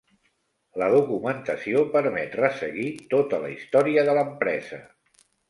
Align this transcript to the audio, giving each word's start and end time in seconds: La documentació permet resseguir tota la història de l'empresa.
La 0.81 0.85
documentació 0.93 1.83
permet 1.97 2.33
resseguir 2.39 2.87
tota 3.13 3.41
la 3.45 3.53
història 3.59 4.09
de 4.09 4.19
l'empresa. 4.21 4.83